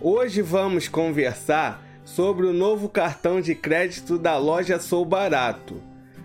[0.00, 5.82] Hoje vamos conversar sobre o novo cartão de crédito da loja Sou Barato.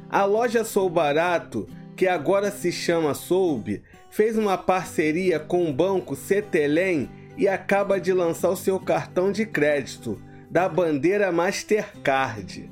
[0.08, 3.82] A loja Sou Barato, que agora se chama Soube,
[4.12, 9.44] fez uma parceria com o banco Cetelem e acaba de lançar o seu cartão de
[9.44, 10.22] crédito
[10.52, 12.70] da bandeira Mastercard.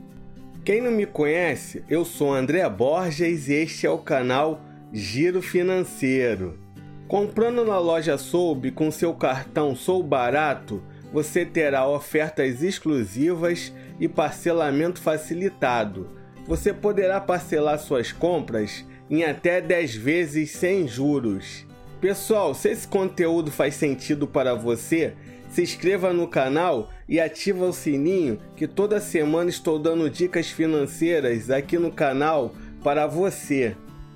[0.63, 4.61] Quem não me conhece, eu sou André Borges e este é o canal
[4.93, 6.59] Giro Financeiro.
[7.07, 10.81] Comprando na loja Soube com seu cartão Sou Barato,
[11.11, 16.09] você terá ofertas exclusivas e parcelamento facilitado.
[16.47, 21.65] Você poderá parcelar suas compras em até 10 vezes sem juros.
[21.99, 25.13] Pessoal, se esse conteúdo faz sentido para você,
[25.49, 31.51] se inscreva no canal e ativa o sininho que toda semana estou dando dicas financeiras
[31.51, 33.75] aqui no canal para você.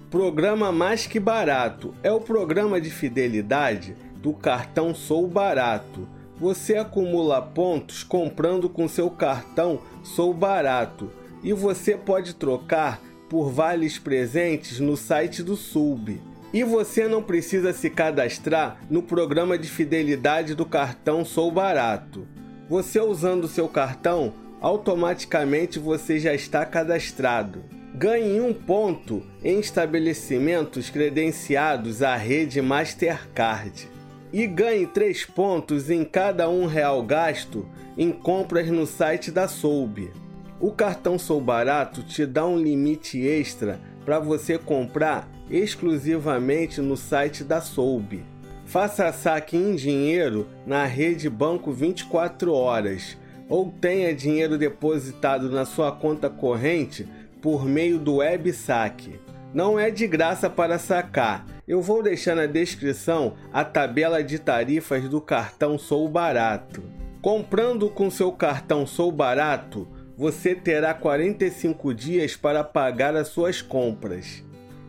[0.09, 6.07] Programa Mais Que Barato é o programa de fidelidade do cartão Sou Barato.
[6.37, 11.09] Você acumula pontos comprando com seu cartão Sou Barato
[11.41, 16.21] e você pode trocar por vales presentes no site do Sub.
[16.53, 22.27] E você não precisa se cadastrar no programa de fidelidade do cartão Sou Barato.
[22.69, 27.63] Você usando seu cartão, automaticamente você já está cadastrado.
[27.93, 33.94] Ganhe um ponto em estabelecimentos credenciados à rede Mastercard.
[34.35, 37.65] E ganhe três pontos em cada um real gasto
[37.97, 40.11] em compras no site da Soube.
[40.59, 47.45] O cartão Sou Barato te dá um limite extra para você comprar exclusivamente no site
[47.45, 48.25] da Soube.
[48.65, 55.93] Faça saque em dinheiro na rede Banco 24 horas ou tenha dinheiro depositado na sua
[55.93, 57.07] conta corrente
[57.41, 59.17] por meio do Web Saque.
[59.53, 61.54] Não é de graça para sacar.
[61.67, 66.83] Eu vou deixar na descrição a tabela de tarifas do cartão Sou Barato.
[67.23, 74.43] Comprando com seu cartão Sou Barato, você terá 45 dias para pagar as suas compras.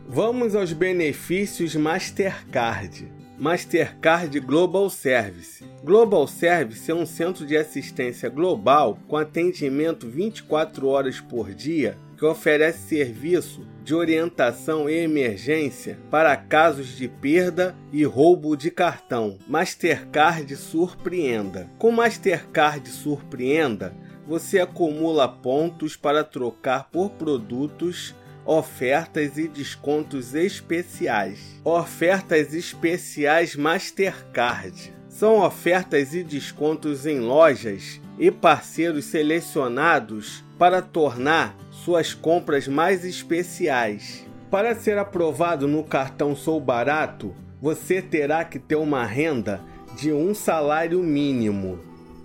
[0.07, 3.11] Vamos aos benefícios Mastercard.
[3.39, 5.65] Mastercard Global Service.
[5.83, 12.25] Global Service é um centro de assistência global com atendimento 24 horas por dia que
[12.25, 19.37] oferece serviço de orientação e emergência para casos de perda e roubo de cartão.
[19.47, 21.69] Mastercard Surpreenda.
[21.77, 23.95] Com Mastercard Surpreenda,
[24.27, 28.13] você acumula pontos para trocar por produtos,
[28.45, 31.39] ofertas e descontos especiais.
[31.63, 42.13] Ofertas especiais Mastercard são ofertas e descontos em lojas e parceiros selecionados para tornar suas
[42.13, 44.25] compras mais especiais.
[44.49, 49.61] Para ser aprovado no cartão Sou Barato, você terá que ter uma renda
[49.95, 51.79] de um salário mínimo.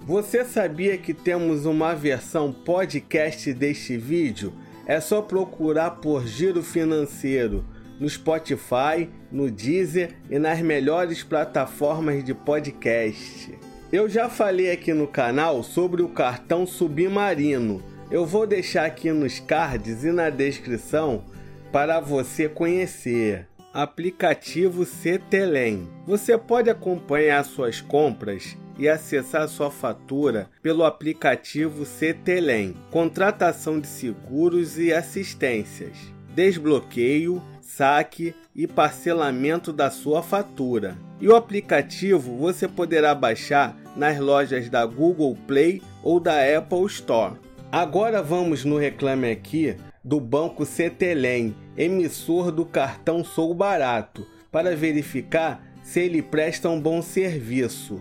[0.04, 4.52] Você sabia que temos uma versão podcast deste vídeo?
[4.86, 7.64] É só procurar por Giro Financeiro
[8.00, 13.71] no Spotify, no Deezer e nas melhores plataformas de podcast.
[13.92, 17.82] Eu já falei aqui no canal sobre o cartão Submarino.
[18.10, 21.26] Eu vou deixar aqui nos cards e na descrição
[21.70, 23.47] para você conhecer.
[23.70, 25.91] Aplicativo Cetelem.
[26.06, 32.75] Você pode acompanhar suas compras e acessar sua fatura pelo aplicativo Cetelem.
[32.91, 35.98] Contratação de seguros e assistências,
[36.34, 40.97] desbloqueio, saque e parcelamento da sua fatura.
[41.20, 47.34] E o aplicativo você poderá baixar nas lojas da Google Play ou da Apple Store.
[47.70, 55.64] Agora vamos no Reclame Aqui do Banco Cetelem, emissor do cartão Sou Barato, para verificar
[55.82, 58.00] se ele presta um bom serviço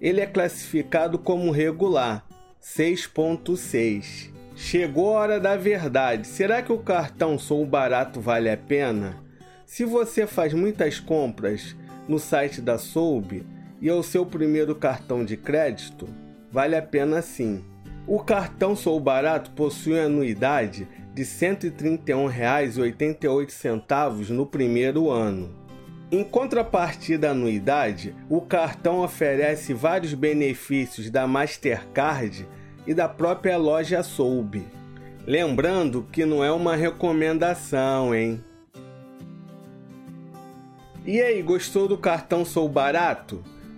[0.00, 2.26] ele é classificado como regular,
[2.62, 4.30] 6.6.
[4.56, 6.26] Chegou a hora da verdade.
[6.26, 9.16] Será que o cartão Sou Barato vale a pena?
[9.66, 11.76] Se você faz muitas compras
[12.08, 13.46] no site da Soube
[13.80, 16.08] e é o seu primeiro cartão de crédito,
[16.52, 17.64] vale a pena sim.
[18.06, 25.58] O cartão Sou Barato possui anuidade de R$ 131,88 no primeiro ano.
[26.12, 32.48] Em contrapartida à anuidade, o cartão oferece vários benefícios da Mastercard
[32.84, 34.66] e da própria loja Soube.
[35.24, 38.42] Lembrando que não é uma recomendação, hein?
[41.06, 43.40] E aí, gostou do cartão Sou Barato?